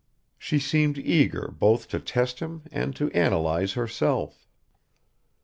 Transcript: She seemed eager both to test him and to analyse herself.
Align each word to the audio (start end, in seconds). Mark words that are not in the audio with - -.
She 0.39 0.57
seemed 0.57 0.97
eager 0.97 1.49
both 1.55 1.87
to 1.89 1.99
test 1.99 2.39
him 2.39 2.63
and 2.71 2.95
to 2.95 3.11
analyse 3.13 3.73
herself. 3.73 4.47